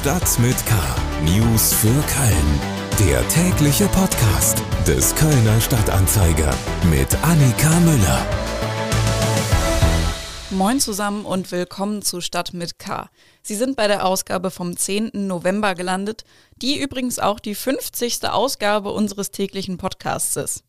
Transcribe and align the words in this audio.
Stadt 0.00 0.38
mit 0.38 0.56
K. 0.64 0.74
News 1.26 1.74
für 1.74 1.88
Köln. 1.88 2.60
Der 3.06 3.28
tägliche 3.28 3.86
Podcast 3.88 4.62
des 4.86 5.14
Kölner 5.14 5.60
Stadtanzeiger 5.60 6.54
mit 6.90 7.14
Annika 7.22 7.68
Müller. 7.80 8.26
Moin 10.52 10.80
zusammen 10.80 11.26
und 11.26 11.52
willkommen 11.52 12.00
zu 12.00 12.22
Stadt 12.22 12.54
mit 12.54 12.78
K. 12.78 13.10
Sie 13.42 13.54
sind 13.54 13.76
bei 13.76 13.88
der 13.88 14.06
Ausgabe 14.06 14.50
vom 14.50 14.74
10. 14.74 15.10
November 15.12 15.74
gelandet, 15.74 16.24
die 16.62 16.80
übrigens 16.80 17.18
auch 17.18 17.38
die 17.38 17.54
50. 17.54 18.26
Ausgabe 18.26 18.92
unseres 18.92 19.32
täglichen 19.32 19.76
Podcasts 19.76 20.34
ist. 20.36 20.64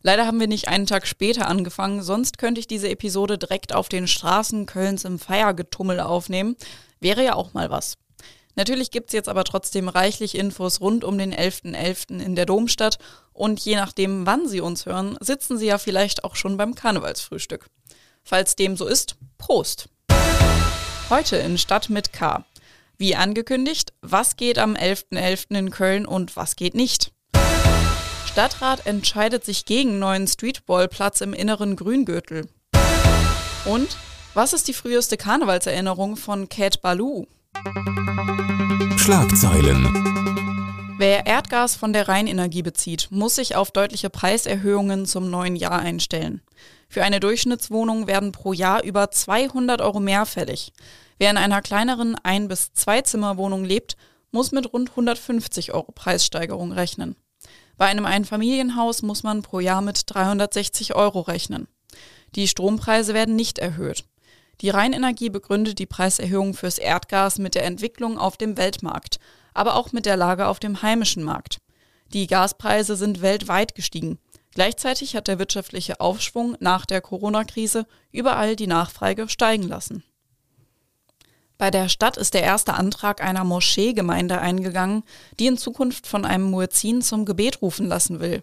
Leider 0.00 0.26
haben 0.26 0.40
wir 0.40 0.48
nicht 0.48 0.68
einen 0.68 0.86
Tag 0.86 1.06
später 1.06 1.48
angefangen, 1.48 2.02
sonst 2.02 2.38
könnte 2.38 2.60
ich 2.60 2.66
diese 2.66 2.88
Episode 2.88 3.36
direkt 3.36 3.74
auf 3.74 3.90
den 3.90 4.08
Straßen 4.08 4.64
Kölns 4.64 5.04
im 5.04 5.18
Feiergetummel 5.18 6.00
aufnehmen. 6.00 6.56
Wäre 6.98 7.22
ja 7.22 7.34
auch 7.34 7.52
mal 7.52 7.68
was. 7.68 7.99
Natürlich 8.60 8.90
gibt's 8.90 9.14
jetzt 9.14 9.30
aber 9.30 9.44
trotzdem 9.44 9.88
reichlich 9.88 10.34
Infos 10.34 10.82
rund 10.82 11.02
um 11.02 11.16
den 11.16 11.34
11.11. 11.34 11.74
.11. 11.74 12.22
in 12.22 12.36
der 12.36 12.44
Domstadt 12.44 12.98
und 13.32 13.58
je 13.58 13.74
nachdem, 13.74 14.26
wann 14.26 14.46
Sie 14.46 14.60
uns 14.60 14.84
hören, 14.84 15.16
sitzen 15.20 15.56
Sie 15.56 15.64
ja 15.64 15.78
vielleicht 15.78 16.24
auch 16.24 16.36
schon 16.36 16.58
beim 16.58 16.74
Karnevalsfrühstück. 16.74 17.70
Falls 18.22 18.56
dem 18.56 18.76
so 18.76 18.86
ist, 18.86 19.16
Prost! 19.38 19.88
Heute 21.08 21.36
in 21.36 21.56
Stadt 21.56 21.88
mit 21.88 22.12
K. 22.12 22.44
Wie 22.98 23.16
angekündigt, 23.16 23.94
was 24.02 24.36
geht 24.36 24.58
am 24.58 24.74
11.11. 24.74 25.16
.11. 25.16 25.58
in 25.58 25.70
Köln 25.70 26.04
und 26.04 26.36
was 26.36 26.54
geht 26.54 26.74
nicht? 26.74 27.12
Stadtrat 28.26 28.84
entscheidet 28.84 29.42
sich 29.42 29.64
gegen 29.64 29.98
neuen 29.98 30.28
Streetballplatz 30.28 31.22
im 31.22 31.32
inneren 31.32 31.76
Grüngürtel. 31.76 32.46
Und 33.64 33.96
was 34.34 34.52
ist 34.52 34.68
die 34.68 34.74
früheste 34.74 35.16
Karnevalserinnerung 35.16 36.18
von 36.18 36.50
Cat 36.50 36.82
Baloo? 36.82 37.26
Schlagzeilen. 38.96 39.88
Wer 40.98 41.26
Erdgas 41.26 41.74
von 41.74 41.92
der 41.92 42.06
Rheinenergie 42.06 42.62
bezieht, 42.62 43.08
muss 43.10 43.34
sich 43.34 43.56
auf 43.56 43.70
deutliche 43.70 44.08
Preiserhöhungen 44.08 45.04
zum 45.04 45.30
neuen 45.30 45.56
Jahr 45.56 45.80
einstellen. 45.80 46.42
Für 46.88 47.02
eine 47.02 47.18
Durchschnittswohnung 47.18 48.06
werden 48.06 48.30
pro 48.30 48.52
Jahr 48.52 48.84
über 48.84 49.10
200 49.10 49.80
Euro 49.80 49.98
mehr 49.98 50.26
fällig. 50.26 50.72
Wer 51.18 51.30
in 51.30 51.38
einer 51.38 51.60
kleineren 51.60 52.14
Ein- 52.22 52.48
bis 52.48 52.72
Zwei-Zimmer-Wohnung 52.72 53.64
lebt, 53.64 53.96
muss 54.30 54.52
mit 54.52 54.72
rund 54.72 54.90
150 54.90 55.72
Euro 55.72 55.90
Preissteigerung 55.92 56.70
rechnen. 56.70 57.16
Bei 57.76 57.86
einem 57.86 58.06
Einfamilienhaus 58.06 59.02
muss 59.02 59.22
man 59.22 59.42
pro 59.42 59.60
Jahr 59.60 59.82
mit 59.82 60.02
360 60.06 60.94
Euro 60.94 61.20
rechnen. 61.20 61.66
Die 62.36 62.46
Strompreise 62.46 63.14
werden 63.14 63.34
nicht 63.34 63.58
erhöht. 63.58 64.04
Die 64.60 64.70
Rheinenergie 64.70 65.30
begründet 65.30 65.78
die 65.78 65.86
Preiserhöhung 65.86 66.54
fürs 66.54 66.78
Erdgas 66.78 67.38
mit 67.38 67.54
der 67.54 67.64
Entwicklung 67.64 68.18
auf 68.18 68.36
dem 68.36 68.56
Weltmarkt, 68.56 69.18
aber 69.54 69.76
auch 69.76 69.92
mit 69.92 70.06
der 70.06 70.16
Lage 70.16 70.46
auf 70.46 70.60
dem 70.60 70.82
heimischen 70.82 71.24
Markt. 71.24 71.58
Die 72.12 72.26
Gaspreise 72.26 72.96
sind 72.96 73.22
weltweit 73.22 73.74
gestiegen. 73.74 74.18
Gleichzeitig 74.52 75.16
hat 75.16 75.28
der 75.28 75.38
wirtschaftliche 75.38 76.00
Aufschwung 76.00 76.56
nach 76.60 76.84
der 76.84 77.00
Corona-Krise 77.00 77.86
überall 78.10 78.56
die 78.56 78.66
Nachfrage 78.66 79.28
steigen 79.28 79.68
lassen. 79.68 80.02
Bei 81.60 81.70
der 81.70 81.90
Stadt 81.90 82.16
ist 82.16 82.32
der 82.32 82.42
erste 82.42 82.72
Antrag 82.72 83.22
einer 83.22 83.44
Moscheegemeinde 83.44 84.40
eingegangen, 84.40 85.02
die 85.38 85.46
in 85.46 85.58
Zukunft 85.58 86.06
von 86.06 86.24
einem 86.24 86.44
Muezzin 86.44 87.02
zum 87.02 87.26
Gebet 87.26 87.60
rufen 87.60 87.86
lassen 87.86 88.18
will. 88.18 88.42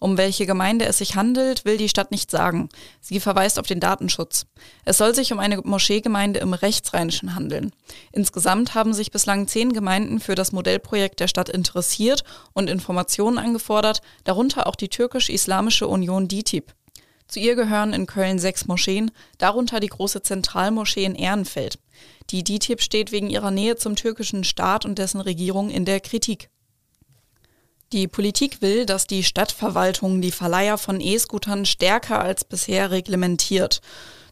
Um 0.00 0.18
welche 0.18 0.44
Gemeinde 0.44 0.84
es 0.84 0.98
sich 0.98 1.16
handelt, 1.16 1.64
will 1.64 1.78
die 1.78 1.88
Stadt 1.88 2.10
nicht 2.10 2.30
sagen. 2.30 2.68
Sie 3.00 3.20
verweist 3.20 3.58
auf 3.58 3.66
den 3.66 3.80
Datenschutz. 3.80 4.44
Es 4.84 4.98
soll 4.98 5.14
sich 5.14 5.32
um 5.32 5.38
eine 5.38 5.62
Moscheegemeinde 5.62 6.40
im 6.40 6.52
Rechtsrheinischen 6.52 7.34
handeln. 7.34 7.72
Insgesamt 8.12 8.74
haben 8.74 8.92
sich 8.92 9.10
bislang 9.10 9.48
zehn 9.48 9.72
Gemeinden 9.72 10.20
für 10.20 10.34
das 10.34 10.52
Modellprojekt 10.52 11.20
der 11.20 11.28
Stadt 11.28 11.48
interessiert 11.48 12.22
und 12.52 12.68
Informationen 12.68 13.38
angefordert, 13.38 14.02
darunter 14.24 14.66
auch 14.66 14.76
die 14.76 14.90
türkisch-islamische 14.90 15.88
Union 15.88 16.28
DITIB. 16.28 16.74
Zu 17.28 17.40
ihr 17.40 17.56
gehören 17.56 17.92
in 17.92 18.06
Köln 18.06 18.38
sechs 18.38 18.66
Moscheen, 18.66 19.10
darunter 19.36 19.80
die 19.80 19.88
große 19.88 20.22
Zentralmoschee 20.22 21.04
in 21.04 21.14
Ehrenfeld. 21.14 21.78
Die 22.30 22.42
DITIB 22.42 22.80
steht 22.80 23.12
wegen 23.12 23.28
ihrer 23.28 23.50
Nähe 23.50 23.76
zum 23.76 23.96
türkischen 23.96 24.44
Staat 24.44 24.86
und 24.86 24.98
dessen 24.98 25.20
Regierung 25.20 25.68
in 25.68 25.84
der 25.84 26.00
Kritik. 26.00 26.48
Die 27.92 28.08
Politik 28.08 28.60
will, 28.62 28.86
dass 28.86 29.06
die 29.06 29.24
Stadtverwaltung 29.24 30.20
die 30.20 30.32
Verleiher 30.32 30.78
von 30.78 31.00
E-Scootern 31.00 31.66
stärker 31.66 32.20
als 32.20 32.44
bisher 32.44 32.90
reglementiert. 32.90 33.80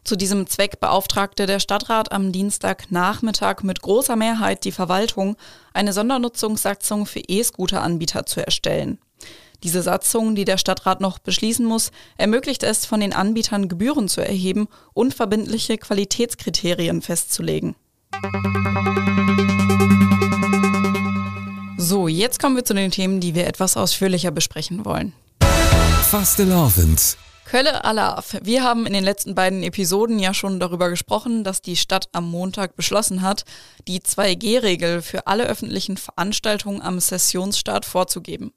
Zu 0.03 0.15
diesem 0.15 0.47
Zweck 0.47 0.79
beauftragte 0.79 1.47
der 1.47 1.59
Stadtrat 1.59 2.11
am 2.11 2.31
Dienstagnachmittag 2.31 3.61
mit 3.63 3.81
großer 3.81 4.15
Mehrheit 4.15 4.63
die 4.63 4.71
Verwaltung, 4.71 5.37
eine 5.73 5.91
Sondernutzungssatzung 5.91 7.05
für 7.05 7.19
E-Scooter-Anbieter 7.19 8.25
zu 8.25 8.43
erstellen. 8.43 8.99
Diese 9.63 9.81
Satzung, 9.81 10.35
die 10.35 10.45
der 10.45 10.57
Stadtrat 10.57 11.01
noch 11.01 11.19
beschließen 11.19 11.65
muss, 11.65 11.91
ermöglicht 12.17 12.63
es, 12.63 12.85
von 12.85 12.99
den 12.99 13.13
Anbietern 13.13 13.67
Gebühren 13.67 14.07
zu 14.07 14.21
erheben 14.21 14.67
und 14.93 15.13
verbindliche 15.13 15.77
Qualitätskriterien 15.77 17.01
festzulegen. 17.01 17.75
So, 21.77 22.07
jetzt 22.07 22.39
kommen 22.39 22.55
wir 22.55 22.65
zu 22.65 22.73
den 22.73 22.91
Themen, 22.91 23.19
die 23.19 23.33
wir 23.33 23.47
etwas 23.47 23.77
ausführlicher 23.77 24.31
besprechen 24.31 24.85
wollen. 24.85 25.13
Fastelavend. 26.09 27.17
Kölle 27.45 27.85
Alaf. 27.85 28.35
Wir 28.43 28.61
haben 28.63 28.85
in 28.85 28.91
den 28.91 29.05
letzten 29.05 29.33
beiden 29.33 29.63
Episoden 29.63 30.19
ja 30.19 30.33
schon 30.33 30.59
darüber 30.59 30.89
gesprochen, 30.89 31.45
dass 31.45 31.61
die 31.61 31.77
Stadt 31.77 32.09
am 32.11 32.29
Montag 32.29 32.75
beschlossen 32.75 33.21
hat, 33.21 33.45
die 33.87 34.01
2G-Regel 34.01 35.01
für 35.01 35.27
alle 35.27 35.45
öffentlichen 35.45 35.95
Veranstaltungen 35.95 36.81
am 36.81 36.99
Sessionsstart 36.99 37.85
vorzugeben. 37.85 38.51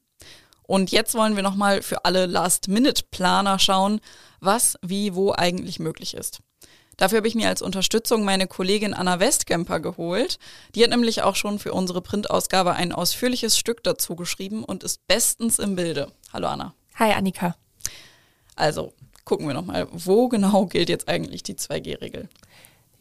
Und 0.70 0.92
jetzt 0.92 1.16
wollen 1.16 1.34
wir 1.34 1.42
nochmal 1.42 1.82
für 1.82 2.04
alle 2.04 2.26
Last-Minute-Planer 2.26 3.58
schauen, 3.58 4.00
was, 4.38 4.78
wie, 4.82 5.16
wo 5.16 5.32
eigentlich 5.32 5.80
möglich 5.80 6.14
ist. 6.14 6.42
Dafür 6.96 7.16
habe 7.16 7.26
ich 7.26 7.34
mir 7.34 7.48
als 7.48 7.60
Unterstützung 7.60 8.24
meine 8.24 8.46
Kollegin 8.46 8.94
Anna 8.94 9.18
Westgemper 9.18 9.80
geholt. 9.80 10.38
Die 10.76 10.84
hat 10.84 10.90
nämlich 10.90 11.22
auch 11.22 11.34
schon 11.34 11.58
für 11.58 11.72
unsere 11.72 12.02
Printausgabe 12.02 12.74
ein 12.74 12.92
ausführliches 12.92 13.58
Stück 13.58 13.82
dazu 13.82 14.14
geschrieben 14.14 14.62
und 14.62 14.84
ist 14.84 15.04
bestens 15.08 15.58
im 15.58 15.74
Bilde. 15.74 16.12
Hallo 16.32 16.46
Anna. 16.46 16.72
Hi 16.94 17.14
Annika. 17.14 17.56
Also 18.54 18.92
gucken 19.24 19.48
wir 19.48 19.54
nochmal, 19.54 19.88
wo 19.90 20.28
genau 20.28 20.66
gilt 20.66 20.88
jetzt 20.88 21.08
eigentlich 21.08 21.42
die 21.42 21.56
2G-Regel? 21.56 22.28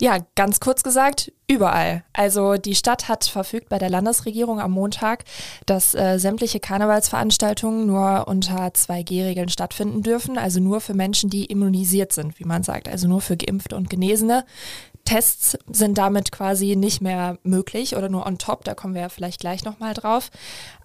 Ja, 0.02 0.20
ganz 0.36 0.62
kurz 0.62 0.82
gesagt, 0.84 1.34
überall. 1.50 2.06
Also 2.14 2.56
die 2.56 2.76
Stadt 2.76 3.10
hat 3.10 3.26
verfügt 3.26 3.68
bei 3.68 3.80
der 3.80 3.90
Landesregierung 3.90 4.62
am 4.62 4.72
Montag, 4.72 5.26
dass 5.66 5.94
äh, 5.94 6.18
sämtliche 6.20 6.62
Karnevalsveranstaltungen 6.62 7.86
nur 7.86 8.26
unter 8.30 8.68
2G-Regeln 8.68 9.50
stattfinden 9.50 10.02
dürfen, 10.02 10.38
also 10.38 10.62
nur 10.62 10.80
für 10.80 10.94
Menschen, 10.94 11.30
die 11.30 11.46
immunisiert 11.46 12.14
sind, 12.14 12.40
wie 12.40 12.46
man 12.46 12.64
sagt, 12.64 12.88
also 12.88 13.10
nur 13.10 13.20
für 13.20 13.36
Geimpfte 13.36 13.76
und 13.76 13.90
Genesene. 13.90 14.46
Tests 15.10 15.58
sind 15.72 15.98
damit 15.98 16.32
quasi 16.32 16.76
nicht 16.76 17.02
mehr 17.02 17.40
möglich 17.42 17.96
oder 17.96 18.10
nur 18.10 18.28
on 18.28 18.38
top, 18.38 18.64
da 18.64 18.76
kommen 18.76 18.94
wir 18.94 19.02
ja 19.02 19.10
vielleicht 19.10 19.40
gleich 19.40 19.66
nochmal 19.66 19.96
drauf. 19.96 20.30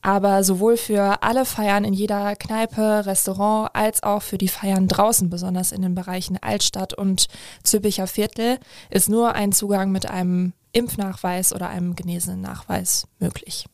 Aber 0.01 0.43
sowohl 0.43 0.79
für 0.79 1.23
alle 1.23 1.45
Feiern 1.45 1.85
in 1.85 1.93
jeder 1.93 2.35
Kneipe, 2.35 3.05
Restaurant, 3.05 3.69
als 3.75 4.03
auch 4.03 4.23
für 4.23 4.39
die 4.39 4.49
Feiern 4.49 4.89
draußen, 4.89 5.29
besonders 5.29 5.73
in 5.73 5.83
den 5.83 5.95
Bereichen 5.95 6.39
Altstadt 6.43 6.95
und 6.95 7.27
Züppicher 7.65 8.07
Viertel, 8.07 8.59
ist 8.89 9.11
nur 9.11 9.35
ein 9.35 9.53
Zugang 9.53 9.93
mit 9.93 10.09
einem 10.09 10.55
Impfnachweis 10.73 11.53
oder 11.53 11.69
einem 11.69 11.95
genesenen 11.95 12.41
Nachweis 12.41 13.07
möglich. 13.19 13.67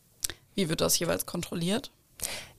Wie 0.53 0.67
wird 0.67 0.81
das 0.81 0.99
jeweils 0.99 1.25
kontrolliert? 1.25 1.91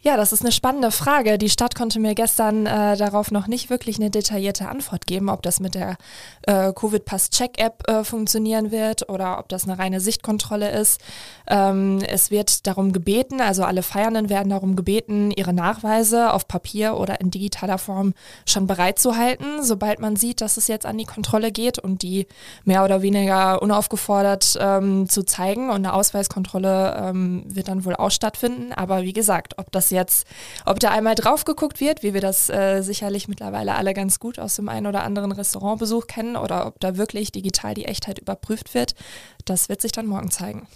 Ja, 0.05 0.17
das 0.17 0.33
ist 0.33 0.43
eine 0.43 0.51
spannende 0.51 0.91
Frage. 0.91 1.39
Die 1.39 1.49
Stadt 1.49 1.77
konnte 1.77 2.01
mir 2.01 2.17
gestern 2.17 2.67
äh, 2.67 2.97
darauf 2.97 3.31
noch 3.31 3.47
nicht 3.47 3.71
wirklich 3.71 3.99
eine 3.99 4.11
detaillierte 4.11 4.69
Antwort 4.69 5.07
geben, 5.07 5.29
ob 5.29 5.43
das 5.43 5.61
mit 5.61 5.77
der 5.77 5.97
äh, 6.43 6.73
Covid-Pass-Check-App 6.73 7.89
äh, 7.89 8.03
funktionieren 8.03 8.73
wird 8.73 9.09
oder 9.09 9.39
ob 9.39 9.49
das 9.49 9.63
eine 9.63 9.79
reine 9.79 10.01
Sichtkontrolle 10.01 10.73
ist. 10.73 11.01
Ähm, 11.47 12.01
es 12.05 12.33
wird 12.33 12.67
darum 12.67 12.93
gebeten, 12.93 13.41
also 13.41 13.63
alle 13.63 13.85
Feiernden 13.85 14.29
werden 14.29 14.51
darum 14.51 14.75
gebeten, 14.75 15.31
ihre 15.31 15.53
Nachweise 15.53 16.33
auf 16.33 16.49
Papier 16.49 16.97
oder 16.97 17.21
in 17.21 17.31
digitaler 17.31 17.79
Form 17.79 18.13
schon 18.45 18.67
bereitzuhalten, 18.67 19.63
sobald 19.63 20.01
man 20.01 20.17
sieht, 20.17 20.41
dass 20.41 20.57
es 20.57 20.67
jetzt 20.67 20.85
an 20.85 20.99
die 20.99 21.05
Kontrolle 21.05 21.53
geht 21.53 21.79
und 21.79 22.03
die 22.03 22.27
mehr 22.65 22.83
oder 22.83 23.03
weniger 23.03 23.63
unaufgefordert 23.63 24.59
ähm, 24.61 25.09
zu 25.09 25.23
zeigen. 25.23 25.71
Und 25.71 25.77
eine 25.77 25.93
Ausweiskontrolle 25.93 26.97
ähm, 27.09 27.45
wird 27.47 27.69
dann 27.69 27.85
wohl 27.85 27.95
auch 27.95 28.11
stattfinden. 28.11 28.73
Aber 28.73 29.03
wie 29.03 29.13
gesagt, 29.13 29.59
ob 29.59 29.71
das 29.71 29.92
jetzt, 29.93 30.27
ob 30.67 30.81
da 30.81 30.91
einmal 30.91 31.15
drauf 31.15 31.45
geguckt 31.45 31.79
wird, 31.81 32.03
wie 32.03 32.15
wir 32.15 32.21
das 32.21 32.49
äh, 32.51 32.83
sicherlich 32.83 33.29
mittlerweile 33.29 33.77
alle 33.77 33.95
ganz 33.95 34.19
gut 34.19 34.41
aus 34.41 34.57
dem 34.57 34.69
einen 34.69 34.89
oder 34.89 35.05
anderen 35.05 35.31
Restaurantbesuch 35.31 36.09
kennen, 36.09 36.37
oder 36.37 36.67
ob 36.67 36.81
da 36.81 36.97
wirklich 36.97 37.31
digital 37.31 37.75
die 37.75 37.85
Echtheit 37.85 38.19
überprüft 38.19 38.75
wird, 38.75 38.97
das 39.45 39.69
wird 39.69 39.81
sich 39.81 39.93
dann 39.93 40.07
morgen 40.07 40.31
zeigen. 40.33 40.67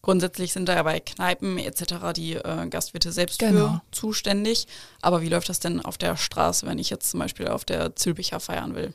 Grundsätzlich 0.00 0.52
sind 0.52 0.68
da 0.68 0.76
ja 0.76 0.82
bei 0.84 1.00
Kneipen 1.00 1.58
etc. 1.58 2.12
die 2.14 2.34
äh, 2.34 2.68
Gastwirte 2.68 3.10
selbst 3.10 3.40
Genau. 3.40 3.66
für 3.68 3.82
zuständig. 3.90 4.66
Aber 5.02 5.22
wie 5.22 5.28
läuft 5.28 5.48
das 5.48 5.58
denn 5.58 5.84
auf 5.84 5.98
der 5.98 6.16
Straße, 6.16 6.66
wenn 6.66 6.78
ich 6.78 6.88
jetzt 6.88 7.10
zum 7.10 7.20
Beispiel 7.20 7.48
auf 7.48 7.64
der 7.64 7.96
Zülpicher 7.96 8.38
feiern 8.38 8.74
will? 8.76 8.94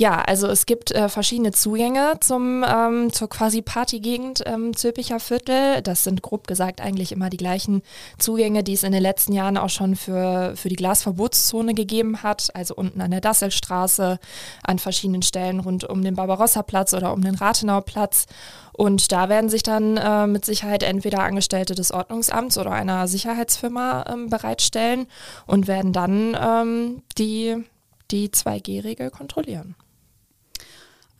Ja, 0.00 0.22
also 0.22 0.46
es 0.46 0.64
gibt 0.64 0.92
äh, 0.92 1.10
verschiedene 1.10 1.52
Zugänge 1.52 2.14
zum, 2.20 2.64
ähm, 2.66 3.12
zur 3.12 3.28
quasi 3.28 3.60
Partygegend 3.60 4.42
ähm, 4.46 4.74
Zülpicher 4.74 5.20
Viertel. 5.20 5.82
Das 5.82 6.04
sind 6.04 6.22
grob 6.22 6.46
gesagt 6.46 6.80
eigentlich 6.80 7.12
immer 7.12 7.28
die 7.28 7.36
gleichen 7.36 7.82
Zugänge, 8.16 8.64
die 8.64 8.72
es 8.72 8.82
in 8.82 8.92
den 8.92 9.02
letzten 9.02 9.34
Jahren 9.34 9.58
auch 9.58 9.68
schon 9.68 9.96
für, 9.96 10.54
für 10.56 10.70
die 10.70 10.76
Glasverbotszone 10.76 11.74
gegeben 11.74 12.22
hat. 12.22 12.48
Also 12.54 12.76
unten 12.76 13.02
an 13.02 13.10
der 13.10 13.20
Dasselstraße, 13.20 14.18
an 14.62 14.78
verschiedenen 14.78 15.20
Stellen 15.20 15.60
rund 15.60 15.84
um 15.84 16.02
den 16.02 16.14
Barbarossa-Platz 16.14 16.94
oder 16.94 17.12
um 17.12 17.20
den 17.20 17.34
Rathenauplatz. 17.34 18.24
Und 18.72 19.12
da 19.12 19.28
werden 19.28 19.50
sich 19.50 19.64
dann 19.64 19.98
äh, 19.98 20.26
mit 20.26 20.46
Sicherheit 20.46 20.82
entweder 20.82 21.18
Angestellte 21.24 21.74
des 21.74 21.92
Ordnungsamts 21.92 22.56
oder 22.56 22.70
einer 22.72 23.06
Sicherheitsfirma 23.06 24.06
ähm, 24.08 24.30
bereitstellen 24.30 25.08
und 25.46 25.68
werden 25.68 25.92
dann 25.92 26.34
ähm, 26.40 27.02
die, 27.18 27.62
die 28.10 28.30
2G-Regel 28.30 29.10
kontrollieren. 29.10 29.74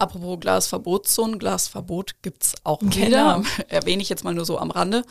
Apropos 0.01 0.41
Glasverbotszone, 0.41 1.39
Glasverbot 1.39 2.23
gibt 2.23 2.43
es 2.45 2.55
auch 2.65 2.81
Genau. 2.81 2.93
wieder. 2.95 3.43
Erwähne 3.69 4.03
ich 4.03 4.09
jetzt 4.09 4.25
mal 4.25 4.35
nur 4.35 4.45
so 4.45 4.59
am 4.59 4.71
Rande. 4.71 5.05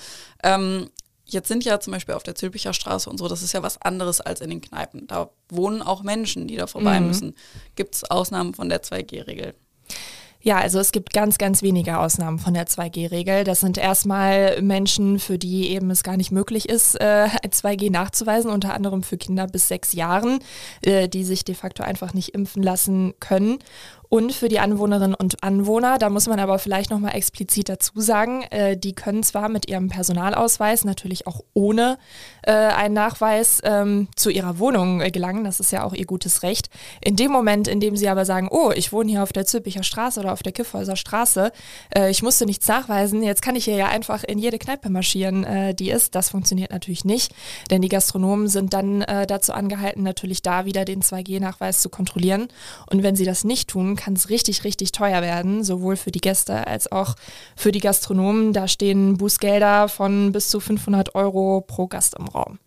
Ähm, 0.43 0.89
jetzt 1.25 1.47
sind 1.47 1.63
ja 1.63 1.79
zum 1.79 1.93
Beispiel 1.93 2.15
auf 2.15 2.23
der 2.23 2.35
Zülpicher 2.35 2.73
Straße 2.73 3.09
und 3.09 3.17
so, 3.19 3.27
das 3.27 3.43
ist 3.43 3.53
ja 3.53 3.61
was 3.61 3.79
anderes 3.81 4.19
als 4.19 4.41
in 4.41 4.49
den 4.49 4.61
Kneipen. 4.61 5.05
Da 5.07 5.29
wohnen 5.49 5.81
auch 5.83 6.01
Menschen, 6.03 6.47
die 6.47 6.55
da 6.55 6.65
vorbei 6.67 6.99
Mhm. 6.99 7.07
müssen. 7.07 7.35
Gibt 7.75 7.95
es 7.95 8.03
Ausnahmen 8.09 8.53
von 8.55 8.67
der 8.67 8.81
2G-Regel? 8.81 9.53
Ja, 10.41 10.57
also 10.57 10.79
es 10.79 10.93
gibt 10.93 11.11
ganz, 11.11 11.37
ganz 11.37 11.61
wenige 11.63 11.97
Ausnahmen 11.99 12.39
von 12.39 12.53
der 12.53 12.65
2G-Regel. 12.65 13.43
Das 13.43 13.59
sind 13.59 13.77
erstmal 13.77 14.61
Menschen, 14.61 15.19
für 15.19 15.37
die 15.37 15.67
eben 15.71 15.91
es 15.91 16.01
gar 16.01 16.15
nicht 16.15 16.31
möglich 16.31 16.69
ist, 16.69 16.95
äh, 17.01 17.27
2G 17.51 17.91
nachzuweisen, 17.91 18.49
unter 18.49 18.73
anderem 18.73 19.03
für 19.03 19.17
Kinder 19.17 19.47
bis 19.47 19.67
sechs 19.67 19.91
Jahren, 19.91 20.39
äh, 20.81 21.09
die 21.09 21.25
sich 21.25 21.43
de 21.43 21.55
facto 21.55 21.83
einfach 21.83 22.13
nicht 22.13 22.29
impfen 22.35 22.63
lassen 22.63 23.13
können. 23.19 23.59
Und 24.09 24.33
für 24.33 24.49
die 24.49 24.59
Anwohnerinnen 24.59 25.13
und 25.13 25.43
Anwohner, 25.43 25.99
da 25.99 26.09
muss 26.09 26.27
man 26.27 26.39
aber 26.39 26.57
vielleicht 26.57 26.89
nochmal 26.89 27.15
explizit 27.15 27.69
dazu 27.69 28.01
sagen, 28.01 28.41
äh, 28.49 28.75
die 28.75 28.93
können 28.93 29.21
zwar 29.21 29.49
mit 29.49 29.69
ihrem 29.69 29.89
Personalausweis, 29.89 30.83
natürlich 30.83 31.27
auch 31.27 31.41
ohne 31.53 31.99
äh, 32.41 32.51
einen 32.51 32.95
Nachweis, 32.95 33.61
ähm, 33.63 34.07
zu 34.15 34.31
ihrer 34.31 34.57
Wohnung 34.57 35.01
äh, 35.01 35.11
gelangen, 35.11 35.43
das 35.43 35.59
ist 35.59 35.71
ja 35.71 35.83
auch 35.83 35.93
ihr 35.93 36.07
gutes 36.07 36.41
Recht. 36.41 36.69
In 37.01 37.17
dem 37.17 37.31
Moment, 37.31 37.67
in 37.67 37.79
dem 37.79 37.95
sie 37.95 38.09
aber 38.09 38.25
sagen, 38.25 38.47
oh, 38.49 38.71
ich 38.75 38.91
wohne 38.91 39.11
hier 39.11 39.21
auf 39.21 39.31
der 39.31 39.45
Zülpicher 39.45 39.83
Straße 39.83 40.19
oder 40.19 40.33
auf 40.33 40.41
der 40.41 40.53
Kiffhäuser 40.53 40.95
Straße, 40.95 41.51
äh, 41.95 42.09
ich 42.09 42.23
musste 42.23 42.47
nichts 42.47 42.67
nachweisen, 42.67 43.21
jetzt 43.21 43.43
kann 43.43 43.55
ich 43.55 43.65
hier 43.65 43.75
ja 43.75 43.89
einfach 43.89 44.23
in 44.23 44.39
jede 44.39 44.57
Kneipe 44.57 44.89
marschieren, 44.89 45.43
äh, 45.43 45.75
die 45.75 45.91
ist. 45.91 46.15
Das 46.15 46.31
funktioniert 46.31 46.71
natürlich 46.71 47.05
nicht, 47.05 47.31
denn 47.69 47.83
die 47.83 47.89
Gastronomen 47.89 48.47
sind 48.47 48.73
dann 48.73 49.03
äh, 49.03 49.27
dazu 49.27 49.53
angehalten, 49.53 50.01
natürlich 50.01 50.41
da 50.41 50.65
wieder 50.65 50.83
den 50.83 51.03
2G-Nachweis 51.03 51.81
zu 51.81 51.89
kontrollieren. 51.89 52.47
Und 52.89 53.03
wenn 53.03 53.15
sie 53.15 53.25
das 53.25 53.43
nicht 53.43 53.69
tun, 53.69 53.98
kann 53.99 54.13
es 54.13 54.29
richtig, 54.29 54.63
richtig 54.63 54.93
teuer 54.93 55.21
werden, 55.21 55.63
sowohl 55.63 55.97
für 55.97 56.11
die 56.11 56.21
Gäste 56.21 56.65
als 56.65 56.89
auch 56.91 57.15
für 57.57 57.73
die 57.73 57.81
Gastronomen. 57.81 58.53
Da 58.53 58.67
stehen 58.69 59.17
Bußgelder 59.17 59.89
von 59.89 60.31
bis 60.31 60.47
zu 60.47 60.61
500 60.61 61.15
Euro 61.15 61.61
pro 61.61 61.87
Gast 61.87 62.15
im 62.17 62.27
Raum. 62.27 62.59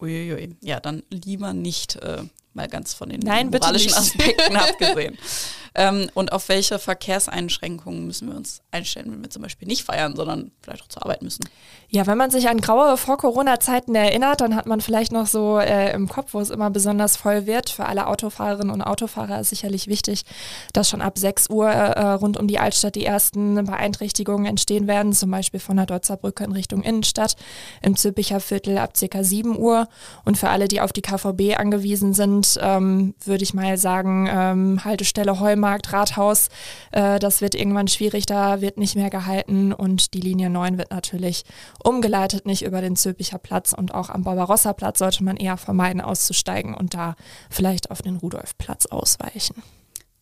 Uiuiui. 0.00 0.54
Ja, 0.62 0.78
dann 0.78 1.02
lieber 1.10 1.52
nicht, 1.52 1.96
äh, 1.96 2.22
mal 2.54 2.68
ganz 2.68 2.94
von 2.94 3.08
den 3.08 3.20
Nein, 3.20 3.50
moralischen. 3.50 3.92
Aspekten 3.92 4.56
abgesehen. 4.56 5.18
Ähm, 5.78 6.10
und 6.14 6.32
auf 6.32 6.48
welche 6.48 6.80
Verkehrseinschränkungen 6.80 8.04
müssen 8.04 8.28
wir 8.28 8.36
uns 8.36 8.62
einstellen, 8.72 9.12
wenn 9.12 9.22
wir 9.22 9.30
zum 9.30 9.42
Beispiel 9.42 9.68
nicht 9.68 9.84
feiern, 9.84 10.16
sondern 10.16 10.50
vielleicht 10.60 10.82
auch 10.82 10.88
zur 10.88 11.04
Arbeit 11.04 11.22
müssen? 11.22 11.44
Ja, 11.88 12.06
wenn 12.08 12.18
man 12.18 12.32
sich 12.32 12.48
an 12.48 12.60
graue 12.60 12.96
Vor-Corona-Zeiten 12.96 13.94
erinnert, 13.94 14.40
dann 14.40 14.56
hat 14.56 14.66
man 14.66 14.80
vielleicht 14.80 15.12
noch 15.12 15.26
so 15.26 15.58
äh, 15.58 15.92
im 15.94 16.08
Kopf, 16.08 16.34
wo 16.34 16.40
es 16.40 16.50
immer 16.50 16.68
besonders 16.68 17.16
voll 17.16 17.46
wird. 17.46 17.70
Für 17.70 17.86
alle 17.86 18.08
Autofahrerinnen 18.08 18.72
und 18.72 18.82
Autofahrer 18.82 19.40
ist 19.40 19.50
sicherlich 19.50 19.86
wichtig, 19.86 20.24
dass 20.72 20.90
schon 20.90 21.00
ab 21.00 21.16
6 21.16 21.48
Uhr 21.48 21.68
äh, 21.70 22.12
rund 22.14 22.36
um 22.36 22.48
die 22.48 22.58
Altstadt 22.58 22.96
die 22.96 23.06
ersten 23.06 23.64
Beeinträchtigungen 23.64 24.46
entstehen 24.46 24.88
werden, 24.88 25.12
zum 25.12 25.30
Beispiel 25.30 25.60
von 25.60 25.76
der 25.76 25.86
Deutzer 25.86 26.16
Brücke 26.16 26.42
in 26.42 26.52
Richtung 26.52 26.82
Innenstadt, 26.82 27.36
im 27.82 27.96
Zülpicher 27.96 28.40
Viertel 28.40 28.78
ab 28.78 28.96
circa 28.96 29.22
7 29.22 29.56
Uhr. 29.56 29.88
Und 30.24 30.36
für 30.36 30.50
alle, 30.50 30.66
die 30.66 30.80
auf 30.80 30.92
die 30.92 31.02
KVB 31.02 31.56
angewiesen 31.56 32.14
sind, 32.14 32.58
ähm, 32.60 33.14
würde 33.24 33.44
ich 33.44 33.54
mal 33.54 33.78
sagen, 33.78 34.28
ähm, 34.30 34.84
Haltestelle 34.84 35.38
Heumarkt, 35.68 35.92
Rathaus, 35.92 36.48
äh, 36.92 37.18
das 37.18 37.40
wird 37.42 37.54
irgendwann 37.54 37.88
schwierig, 37.88 38.24
da 38.24 38.62
wird 38.62 38.78
nicht 38.78 38.96
mehr 38.96 39.10
gehalten 39.10 39.72
und 39.74 40.14
die 40.14 40.20
Linie 40.20 40.48
9 40.48 40.78
wird 40.78 40.90
natürlich 40.90 41.44
umgeleitet, 41.84 42.46
nicht 42.46 42.62
über 42.62 42.80
den 42.80 42.96
Zülpicher 42.96 43.38
Platz 43.38 43.74
und 43.74 43.92
auch 43.92 44.08
am 44.08 44.24
Barbarossa-Platz 44.24 44.98
sollte 44.98 45.22
man 45.24 45.36
eher 45.36 45.58
vermeiden 45.58 46.00
auszusteigen 46.00 46.74
und 46.74 46.94
da 46.94 47.16
vielleicht 47.50 47.90
auf 47.90 48.00
den 48.00 48.16
Rudolfplatz 48.16 48.86
ausweichen. 48.86 49.62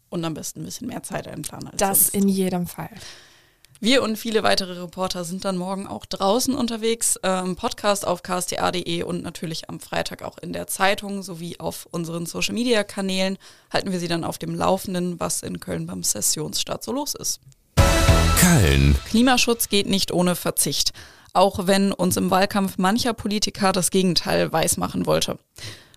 Und 0.09 0.25
am 0.25 0.35
besten 0.35 0.61
ein 0.61 0.65
bisschen 0.65 0.89
mehr 0.89 1.03
Zeit 1.05 1.29
einplanen 1.29 1.69
als 1.69 1.77
Das 1.77 1.99
sonst. 2.07 2.15
in 2.15 2.29
jedem 2.29 2.67
Fall. 2.67 2.91
Wir 3.79 4.03
und 4.03 4.17
viele 4.17 4.43
weitere 4.43 4.81
Reporter 4.81 5.25
sind 5.25 5.45
dann 5.45 5.59
morgen 5.59 5.87
auch 5.87 6.07
draußen 6.07 6.55
unterwegs, 6.55 7.17
äh, 7.17 7.41
im 7.41 7.57
Podcast 7.57 8.07
auf 8.07 8.23
ksta.de 8.23 9.03
und 9.03 9.23
natürlich 9.23 9.69
am 9.69 9.81
Freitag 9.81 10.23
auch 10.23 10.39
in 10.39 10.55
der 10.55 10.67
Zeitung 10.67 11.23
sowie 11.23 11.57
auf 11.59 11.87
unseren 11.91 12.25
Social-Media-Kanälen 12.25 13.37
halten 13.71 13.93
wir 13.93 14.01
Sie 14.01 14.09
dann 14.09 14.25
auf 14.25 14.39
dem 14.39 14.55
Laufenden, 14.55 15.21
was 15.21 15.43
in 15.43 15.61
Köln 15.61 15.87
beim 15.87 16.03
Sessionsstart 16.03 16.83
so 16.83 16.93
los 16.93 17.15
ist. 17.15 17.41
Köln. 18.41 18.97
Klimaschutz 19.09 19.69
geht 19.69 19.89
nicht 19.89 20.11
ohne 20.11 20.37
Verzicht, 20.37 20.93
auch 21.35 21.67
wenn 21.67 21.93
uns 21.93 22.17
im 22.17 22.31
Wahlkampf 22.31 22.79
mancher 22.79 23.13
Politiker 23.13 23.73
das 23.73 23.91
Gegenteil 23.91 24.53
weismachen 24.53 25.05
wollte. 25.05 25.39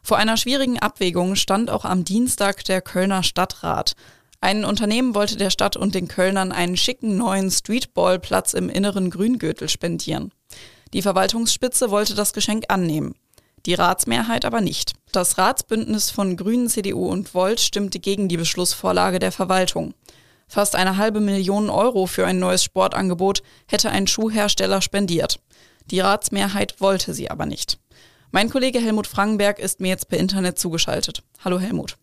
Vor 0.03 0.17
einer 0.17 0.35
schwierigen 0.35 0.79
Abwägung 0.79 1.35
stand 1.35 1.69
auch 1.69 1.85
am 1.85 2.03
Dienstag 2.03 2.65
der 2.65 2.81
Kölner 2.81 3.23
Stadtrat. 3.23 3.93
Ein 4.41 4.63
Unternehmen 4.63 5.15
wollte 5.15 5.35
der 5.35 5.49
Stadt 5.49 5.75
und 5.75 5.95
den 5.95 6.07
Kölnern 6.07 6.51
einen 6.51 6.77
schicken 6.77 7.17
neuen 7.17 7.51
Streetballplatz 7.51 8.53
im 8.53 8.69
inneren 8.69 9.09
Grüngürtel 9.09 9.67
spendieren. 9.67 10.31
Die 10.93 11.01
Verwaltungsspitze 11.01 11.91
wollte 11.91 12.15
das 12.15 12.33
Geschenk 12.33 12.65
annehmen. 12.69 13.15
Die 13.65 13.73
Ratsmehrheit 13.73 14.45
aber 14.45 14.61
nicht. 14.61 14.93
Das 15.11 15.37
Ratsbündnis 15.37 16.09
von 16.09 16.37
Grünen, 16.37 16.69
CDU 16.69 17.07
und 17.07 17.33
Volt 17.33 17.59
stimmte 17.59 17.99
gegen 17.99 18.29
die 18.29 18.37
Beschlussvorlage 18.37 19.19
der 19.19 19.31
Verwaltung. 19.31 19.93
Fast 20.47 20.75
eine 20.75 20.97
halbe 20.97 21.19
Million 21.19 21.69
Euro 21.69 22.07
für 22.07 22.25
ein 22.25 22.39
neues 22.39 22.63
Sportangebot 22.63 23.43
hätte 23.67 23.91
ein 23.91 24.07
Schuhhersteller 24.07 24.81
spendiert. 24.81 25.39
Die 25.91 25.99
Ratsmehrheit 25.99 26.79
wollte 26.81 27.13
sie 27.13 27.29
aber 27.29 27.45
nicht. 27.45 27.77
Mein 28.31 28.49
Kollege 28.49 28.79
Helmut 28.79 29.07
Frankenberg 29.07 29.59
ist 29.59 29.79
mir 29.79 29.89
jetzt 29.89 30.07
per 30.07 30.19
Internet 30.19 30.57
zugeschaltet. 30.57 31.23
Hallo 31.43 31.59
Helmut. 31.59 31.97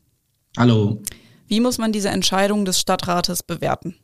Hallo. 0.56 1.00
Wie 1.48 1.60
muss 1.60 1.78
man 1.78 1.93
diese 1.93 2.08
Entscheidung 2.08 2.64
des 2.64 2.81
Stadtrates 2.81 3.43
bewerten? 3.43 3.94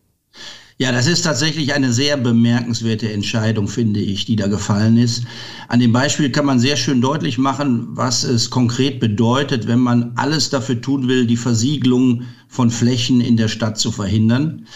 Ja, 0.79 0.91
das 0.91 1.07
ist 1.07 1.23
tatsächlich 1.23 1.75
eine 1.75 1.93
sehr 1.93 2.17
bemerkenswerte 2.17 3.13
Entscheidung, 3.13 3.69
finde 3.69 4.01
ich, 4.01 4.25
die 4.25 4.37
da 4.37 4.47
gefallen 4.47 4.97
ist. 4.97 5.25
An 5.69 5.81
dem 5.81 5.93
Beispiel 5.93 6.31
kann 6.31 6.47
man 6.47 6.59
sehr 6.59 6.77
schön 6.77 7.01
deutlich 7.01 7.37
machen, 7.37 7.89
was 7.91 8.25
es 8.25 8.49
konkret 8.49 8.99
bedeutet, 8.99 9.67
wenn 9.67 9.81
man 9.81 10.13
alles 10.17 10.51
dafür 10.51 10.81
tun 10.81 11.09
will, 11.09 11.27
die 11.27 11.37
Versiegelung 11.37 12.23
von 12.49 12.71
Flächen 12.71 13.21
in 13.21 13.37
der 13.37 13.49
Stadt 13.49 13.79
zu 13.79 13.93
verhindern. 13.93 14.67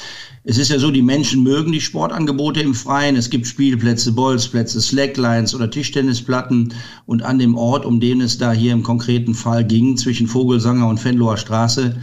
Es 0.44 0.58
ist 0.58 0.70
ja 0.70 0.78
so, 0.78 0.92
die 0.92 1.02
Menschen 1.02 1.42
mögen 1.42 1.72
die 1.72 1.80
Sportangebote 1.80 2.60
im 2.60 2.74
Freien. 2.74 3.16
Es 3.16 3.30
gibt 3.30 3.48
Spielplätze, 3.48 4.12
Bolzplätze, 4.12 4.80
Slacklines 4.80 5.54
oder 5.54 5.70
Tischtennisplatten. 5.70 6.72
Und 7.06 7.22
an 7.22 7.40
dem 7.40 7.56
Ort, 7.56 7.84
um 7.84 7.98
den 7.98 8.20
es 8.20 8.38
da 8.38 8.52
hier 8.52 8.72
im 8.72 8.84
konkreten 8.84 9.34
Fall 9.34 9.64
ging, 9.64 9.96
zwischen 9.96 10.28
Vogelsanger 10.28 10.86
und 10.86 11.04
Venloer 11.04 11.36
Straße, 11.36 11.96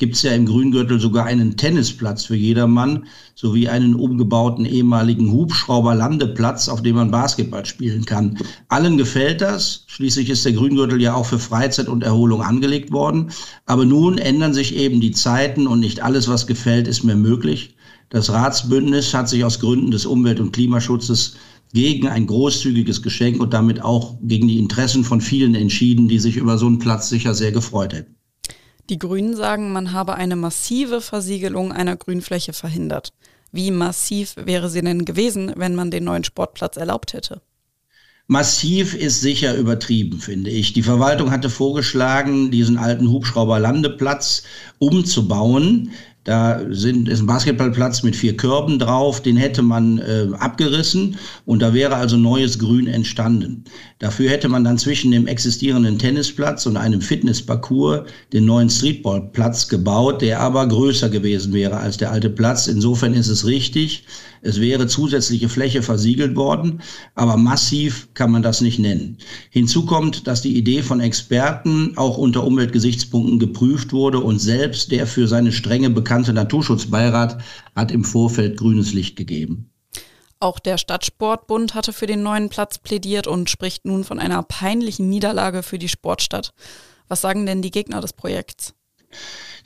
gibt 0.00 0.16
es 0.16 0.22
ja 0.22 0.32
im 0.32 0.46
Grüngürtel 0.46 0.98
sogar 0.98 1.26
einen 1.26 1.58
Tennisplatz 1.58 2.24
für 2.24 2.34
jedermann 2.34 3.04
sowie 3.34 3.68
einen 3.68 3.94
umgebauten 3.94 4.64
ehemaligen 4.64 5.30
Hubschrauberlandeplatz, 5.30 6.70
auf 6.70 6.80
dem 6.80 6.96
man 6.96 7.10
Basketball 7.10 7.66
spielen 7.66 8.06
kann. 8.06 8.38
Allen 8.68 8.96
gefällt 8.96 9.42
das. 9.42 9.84
Schließlich 9.88 10.30
ist 10.30 10.46
der 10.46 10.54
Grüngürtel 10.54 11.02
ja 11.02 11.14
auch 11.14 11.26
für 11.26 11.38
Freizeit 11.38 11.86
und 11.86 12.02
Erholung 12.02 12.40
angelegt 12.40 12.92
worden. 12.92 13.30
Aber 13.66 13.84
nun 13.84 14.16
ändern 14.16 14.54
sich 14.54 14.74
eben 14.74 15.02
die 15.02 15.12
Zeiten 15.12 15.66
und 15.66 15.80
nicht 15.80 16.02
alles, 16.02 16.28
was 16.28 16.46
gefällt, 16.46 16.88
ist 16.88 17.04
mehr 17.04 17.16
möglich. 17.16 17.76
Das 18.08 18.30
Ratsbündnis 18.30 19.12
hat 19.12 19.28
sich 19.28 19.44
aus 19.44 19.60
Gründen 19.60 19.90
des 19.90 20.06
Umwelt- 20.06 20.40
und 20.40 20.52
Klimaschutzes 20.52 21.36
gegen 21.74 22.08
ein 22.08 22.26
großzügiges 22.26 23.02
Geschenk 23.02 23.38
und 23.38 23.52
damit 23.52 23.82
auch 23.82 24.16
gegen 24.22 24.48
die 24.48 24.58
Interessen 24.58 25.04
von 25.04 25.20
vielen 25.20 25.54
entschieden, 25.54 26.08
die 26.08 26.18
sich 26.18 26.38
über 26.38 26.56
so 26.56 26.66
einen 26.66 26.78
Platz 26.78 27.10
sicher 27.10 27.34
sehr 27.34 27.52
gefreut 27.52 27.92
hätten. 27.92 28.19
Die 28.90 28.98
Grünen 28.98 29.36
sagen, 29.36 29.72
man 29.72 29.92
habe 29.92 30.14
eine 30.14 30.34
massive 30.34 31.00
Versiegelung 31.00 31.70
einer 31.70 31.96
Grünfläche 31.96 32.52
verhindert. 32.52 33.12
Wie 33.52 33.70
massiv 33.70 34.34
wäre 34.36 34.68
sie 34.68 34.82
denn 34.82 35.04
gewesen, 35.04 35.52
wenn 35.54 35.76
man 35.76 35.92
den 35.92 36.02
neuen 36.02 36.24
Sportplatz 36.24 36.76
erlaubt 36.76 37.12
hätte? 37.12 37.40
Massiv 38.26 38.94
ist 38.94 39.20
sicher 39.20 39.54
übertrieben, 39.54 40.18
finde 40.18 40.50
ich. 40.50 40.72
Die 40.72 40.82
Verwaltung 40.82 41.30
hatte 41.30 41.50
vorgeschlagen, 41.50 42.50
diesen 42.50 42.78
alten 42.78 43.08
Hubschrauberlandeplatz 43.10 44.42
umzubauen. 44.80 45.92
Da 46.30 46.60
sind, 46.70 47.08
ist 47.08 47.18
ein 47.18 47.26
Basketballplatz 47.26 48.04
mit 48.04 48.14
vier 48.14 48.36
Körben 48.36 48.78
drauf, 48.78 49.20
den 49.20 49.36
hätte 49.36 49.62
man 49.62 49.98
äh, 49.98 50.28
abgerissen 50.38 51.16
und 51.44 51.60
da 51.60 51.74
wäre 51.74 51.96
also 51.96 52.16
neues 52.16 52.60
Grün 52.60 52.86
entstanden. 52.86 53.64
Dafür 53.98 54.30
hätte 54.30 54.48
man 54.48 54.62
dann 54.62 54.78
zwischen 54.78 55.10
dem 55.10 55.26
existierenden 55.26 55.98
Tennisplatz 55.98 56.66
und 56.66 56.76
einem 56.76 57.00
Fitnessparcours 57.00 58.02
den 58.32 58.44
neuen 58.44 58.70
Streetballplatz 58.70 59.66
gebaut, 59.66 60.22
der 60.22 60.38
aber 60.38 60.68
größer 60.68 61.08
gewesen 61.08 61.52
wäre 61.52 61.78
als 61.78 61.96
der 61.96 62.12
alte 62.12 62.30
Platz. 62.30 62.68
Insofern 62.68 63.12
ist 63.14 63.26
es 63.26 63.44
richtig, 63.44 64.04
es 64.42 64.58
wäre 64.58 64.86
zusätzliche 64.86 65.50
Fläche 65.50 65.82
versiegelt 65.82 66.34
worden, 66.34 66.80
aber 67.14 67.36
massiv 67.36 68.08
kann 68.14 68.30
man 68.30 68.42
das 68.42 68.62
nicht 68.62 68.78
nennen. 68.78 69.18
Hinzu 69.50 69.84
kommt, 69.84 70.26
dass 70.26 70.40
die 70.40 70.56
Idee 70.56 70.82
von 70.82 71.00
Experten 71.00 71.92
auch 71.96 72.16
unter 72.16 72.44
Umweltgesichtspunkten 72.46 73.38
geprüft 73.38 73.92
wurde 73.92 74.20
und 74.20 74.38
selbst 74.38 74.92
der 74.92 75.06
für 75.06 75.28
seine 75.28 75.52
Strenge 75.52 75.90
bekannte 76.20 76.32
Naturschutzbeirat 76.34 77.38
hat 77.74 77.90
im 77.90 78.04
Vorfeld 78.04 78.58
grünes 78.58 78.92
Licht 78.92 79.16
gegeben. 79.16 79.72
Auch 80.38 80.58
der 80.58 80.76
Stadtsportbund 80.76 81.74
hatte 81.74 81.92
für 81.92 82.06
den 82.06 82.22
neuen 82.22 82.50
Platz 82.50 82.78
plädiert 82.78 83.26
und 83.26 83.48
spricht 83.48 83.86
nun 83.86 84.04
von 84.04 84.18
einer 84.18 84.42
peinlichen 84.42 85.08
Niederlage 85.08 85.62
für 85.62 85.78
die 85.78 85.88
Sportstadt. 85.88 86.52
Was 87.08 87.22
sagen 87.22 87.46
denn 87.46 87.62
die 87.62 87.70
Gegner 87.70 88.00
des 88.00 88.12
Projekts? 88.12 88.74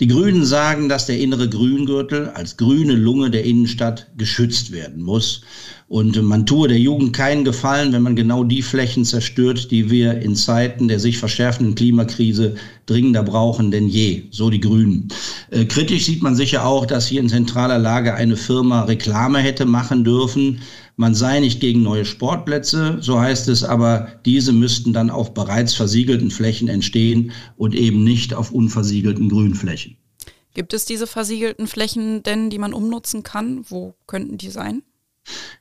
Die 0.01 0.09
Grünen 0.09 0.45
sagen, 0.45 0.89
dass 0.89 1.07
der 1.07 1.21
innere 1.21 1.49
Grüngürtel 1.49 2.29
als 2.31 2.57
grüne 2.57 2.95
Lunge 2.95 3.31
der 3.31 3.45
Innenstadt 3.45 4.09
geschützt 4.17 4.73
werden 4.73 5.03
muss. 5.03 5.43
Und 5.87 6.21
man 6.21 6.47
tue 6.47 6.67
der 6.67 6.81
Jugend 6.81 7.13
keinen 7.13 7.45
Gefallen, 7.45 7.93
wenn 7.93 8.03
man 8.03 8.17
genau 8.17 8.43
die 8.43 8.63
Flächen 8.63 9.05
zerstört, 9.05 9.71
die 9.71 9.91
wir 9.91 10.21
in 10.21 10.35
Zeiten 10.35 10.89
der 10.89 10.99
sich 10.99 11.19
verschärfenden 11.19 11.77
Klimakrise 11.77 12.57
dringender 12.87 13.23
brauchen 13.23 13.71
denn 13.71 13.89
je. 13.89 14.25
So 14.31 14.51
die 14.51 14.61
Grünen. 14.61 15.09
Äh, 15.51 15.67
kritisch 15.67 16.07
sieht 16.07 16.23
man 16.23 16.35
sicher 16.35 16.67
auch, 16.67 16.87
dass 16.87 17.07
hier 17.07 17.21
in 17.21 17.29
zentraler 17.29 17.79
Lage 17.79 18.15
eine 18.15 18.37
Firma 18.37 18.83
Reklame 18.83 19.39
hätte 19.39 19.65
machen 19.65 20.05
dürfen. 20.05 20.61
Man 20.97 21.15
sei 21.15 21.41
nicht 21.41 21.61
gegen 21.61 21.83
neue 21.83 22.05
Sportplätze, 22.05 22.99
so 23.01 23.21
heißt 23.21 23.49
es, 23.49 23.65
aber 23.65 24.09
diese 24.25 24.53
müssten 24.53 24.93
dann 24.93 25.11
auf 25.11 25.35
bereits 25.35 25.75
versiegelten 25.75 26.31
Flächen 26.31 26.69
entstehen 26.69 27.33
und 27.57 27.75
eben 27.75 28.05
nicht 28.05 28.33
auf 28.33 28.53
unversiegelten 28.53 29.29
Grünflächen. 29.29 29.97
Gibt 30.55 30.73
es 30.73 30.85
diese 30.85 31.09
versiegelten 31.09 31.67
Flächen 31.67 32.23
denn, 32.23 32.49
die 32.49 32.61
man 32.61 32.73
umnutzen 32.73 33.25
kann? 33.25 33.65
Wo 33.69 33.97
könnten 34.07 34.39
die 34.39 34.51
sein? 34.51 34.83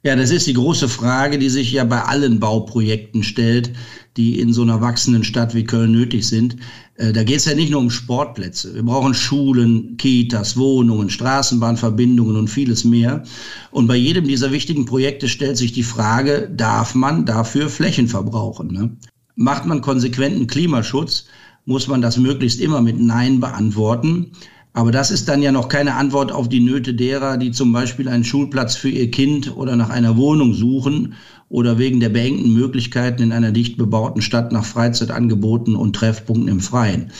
Ja, 0.06 0.18
das 0.18 0.32
ist 0.32 0.48
die 0.48 0.54
große 0.54 0.90
Frage, 0.90 1.40
die 1.40 1.50
sich 1.50 1.72
ja 1.72 1.86
bei 1.86 2.02
allen 2.02 2.40
Bauprojekten 2.42 3.24
stellt, 3.24 3.72
die 4.18 4.40
in 4.40 4.52
so 4.52 4.62
einer 4.62 4.82
wachsenden 4.82 5.24
Stadt 5.24 5.56
wie 5.56 5.64
Köln 5.64 5.94
nötig 5.94 6.28
sind. 6.28 6.58
Äh, 6.96 7.14
da 7.14 7.24
geht 7.24 7.38
es 7.38 7.46
ja 7.46 7.56
nicht 7.56 7.72
nur 7.72 7.80
um 7.80 7.90
Sportplätze. 7.90 8.76
Wir 8.76 8.84
brauchen 8.84 9.14
Schulen, 9.14 9.96
Kitas, 9.98 10.58
Wohnungen, 10.58 11.10
Straßenbahnverbindungen 11.10 12.36
und 12.36 12.50
vieles 12.50 12.84
mehr. 12.84 13.24
Und 13.72 13.88
bei 13.88 13.96
jedem 13.96 14.28
dieser 14.28 14.52
wichtigen 14.52 14.86
Projekte 14.86 15.30
stellt 15.30 15.58
sich 15.58 15.72
die 15.72 15.84
Frage, 15.84 16.52
darf 16.54 16.96
man 16.96 17.26
dafür 17.26 17.70
Flächen 17.70 18.10
verbrauchen? 18.10 18.74
Ne? 18.74 18.98
Macht 19.36 19.66
man 19.66 19.80
konsequenten 19.80 20.48
Klimaschutz, 20.48 21.26
muss 21.66 21.88
man 21.88 22.02
das 22.02 22.18
möglichst 22.18 22.60
immer 22.60 22.82
mit 22.82 23.00
Nein 23.00 23.40
beantworten. 23.40 24.34
Aber 24.74 24.92
das 24.92 25.12
ist 25.12 25.30
dann 25.30 25.44
ja 25.44 25.52
noch 25.52 25.70
keine 25.70 25.94
Antwort 25.96 26.32
auf 26.32 26.50
die 26.50 26.60
Nöte 26.60 26.96
derer, 26.96 27.38
die 27.38 27.52
zum 27.52 27.72
Beispiel 27.72 28.10
einen 28.10 28.24
Schulplatz 28.24 28.76
für 28.76 28.90
ihr 28.90 29.12
Kind 29.12 29.56
oder 29.56 29.76
nach 29.76 29.92
einer 29.92 30.18
Wohnung 30.18 30.56
suchen 30.56 31.14
oder 31.48 31.78
wegen 31.78 32.00
der 32.00 32.10
beengten 32.10 32.54
Möglichkeiten 32.54 33.22
in 33.22 33.32
einer 33.32 33.52
dicht 33.52 33.78
bebauten 33.78 34.24
Stadt 34.24 34.52
nach 34.52 34.66
Freizeitangeboten 34.66 35.76
und 35.76 35.96
Treffpunkten 35.96 36.48
im 36.48 36.60
Freien. 36.60 37.12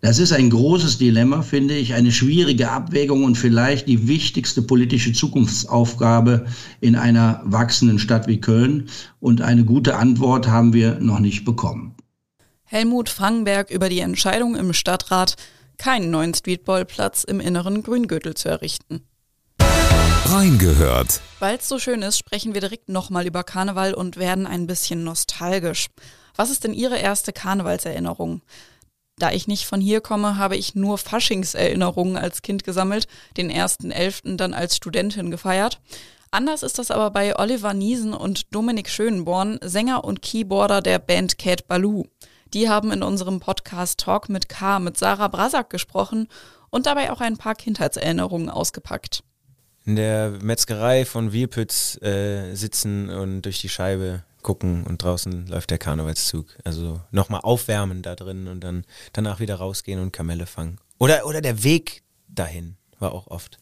Das 0.00 0.18
ist 0.18 0.32
ein 0.32 0.50
großes 0.50 0.98
Dilemma, 0.98 1.42
finde 1.42 1.74
ich, 1.74 1.94
eine 1.94 2.12
schwierige 2.12 2.70
Abwägung 2.70 3.24
und 3.24 3.36
vielleicht 3.36 3.88
die 3.88 4.08
wichtigste 4.08 4.62
politische 4.62 5.12
Zukunftsaufgabe 5.12 6.46
in 6.80 6.96
einer 6.96 7.40
wachsenden 7.44 7.98
Stadt 7.98 8.26
wie 8.26 8.40
Köln. 8.40 8.88
Und 9.20 9.40
eine 9.40 9.64
gute 9.64 9.96
Antwort 9.96 10.48
haben 10.48 10.72
wir 10.72 10.98
noch 11.00 11.18
nicht 11.18 11.44
bekommen. 11.44 11.94
Helmut 12.64 13.08
Frankenberg 13.08 13.70
über 13.70 13.88
die 13.88 14.00
Entscheidung 14.00 14.54
im 14.54 14.72
Stadtrat, 14.72 15.36
keinen 15.78 16.10
neuen 16.10 16.34
Streetballplatz 16.34 17.24
im 17.24 17.40
inneren 17.40 17.82
Grüngürtel 17.82 18.34
zu 18.34 18.48
errichten. 18.48 19.06
Reingehört. 20.28 21.20
Weil 21.38 21.56
es 21.56 21.68
so 21.68 21.78
schön 21.78 22.02
ist, 22.02 22.18
sprechen 22.18 22.52
wir 22.54 22.60
direkt 22.60 22.88
nochmal 22.88 23.26
über 23.26 23.44
Karneval 23.44 23.94
und 23.94 24.16
werden 24.16 24.46
ein 24.46 24.66
bisschen 24.66 25.04
nostalgisch. 25.04 25.86
Was 26.34 26.50
ist 26.50 26.64
denn 26.64 26.74
Ihre 26.74 26.98
erste 26.98 27.32
Karnevalserinnerung? 27.32 28.42
Da 29.18 29.30
ich 29.30 29.46
nicht 29.46 29.64
von 29.64 29.80
hier 29.80 30.00
komme, 30.00 30.36
habe 30.36 30.56
ich 30.56 30.74
nur 30.74 30.98
Faschingserinnerungen 30.98 32.18
als 32.18 32.42
Kind 32.42 32.64
gesammelt, 32.64 33.06
den 33.36 33.48
ersten 33.48 33.90
Elften 33.90 34.36
dann 34.36 34.52
als 34.52 34.76
Studentin 34.76 35.30
gefeiert. 35.30 35.80
Anders 36.30 36.62
ist 36.62 36.78
das 36.78 36.90
aber 36.90 37.10
bei 37.10 37.38
Oliver 37.38 37.72
Niesen 37.72 38.12
und 38.12 38.54
Dominik 38.54 38.90
Schönborn, 38.90 39.58
Sänger 39.62 40.04
und 40.04 40.20
Keyboarder 40.20 40.82
der 40.82 40.98
Band 40.98 41.38
Cat 41.38 41.66
Baloo. 41.66 42.04
Die 42.56 42.70
haben 42.70 42.90
in 42.90 43.02
unserem 43.02 43.38
Podcast 43.38 44.00
Talk 44.00 44.30
mit 44.30 44.48
K 44.48 44.78
mit 44.78 44.96
Sarah 44.96 45.28
Brasak 45.28 45.68
gesprochen 45.68 46.26
und 46.70 46.86
dabei 46.86 47.12
auch 47.12 47.20
ein 47.20 47.36
paar 47.36 47.54
Kindheitserinnerungen 47.54 48.48
ausgepackt. 48.48 49.22
In 49.84 49.96
der 49.96 50.30
Metzgerei 50.40 51.04
von 51.04 51.32
Wielpütz 51.32 52.00
äh, 52.00 52.54
sitzen 52.54 53.10
und 53.10 53.42
durch 53.42 53.60
die 53.60 53.68
Scheibe 53.68 54.24
gucken 54.40 54.84
und 54.84 55.02
draußen 55.02 55.48
läuft 55.48 55.70
der 55.70 55.76
Karnevalszug. 55.76 56.46
Also 56.64 56.98
nochmal 57.10 57.42
aufwärmen 57.42 58.00
da 58.00 58.14
drin 58.14 58.48
und 58.48 58.60
dann 58.60 58.86
danach 59.12 59.38
wieder 59.38 59.56
rausgehen 59.56 60.00
und 60.00 60.14
Kamelle 60.14 60.46
fangen. 60.46 60.78
Oder, 60.96 61.26
oder 61.26 61.42
der 61.42 61.62
Weg 61.62 62.04
dahin 62.26 62.78
war 62.98 63.12
auch 63.12 63.26
oft. 63.26 63.58